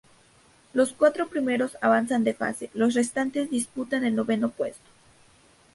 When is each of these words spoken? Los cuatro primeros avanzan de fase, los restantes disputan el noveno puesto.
Los 0.73 0.93
cuatro 0.93 1.27
primeros 1.27 1.77
avanzan 1.79 2.23
de 2.23 2.33
fase, 2.33 2.71
los 2.73 2.95
restantes 2.95 3.51
disputan 3.51 4.03
el 4.03 4.15
noveno 4.15 4.49
puesto. 4.49 4.87